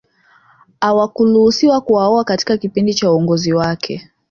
[0.81, 4.11] Hawakuruhusiwa kuwaoa katika kipindi cha uongozi wake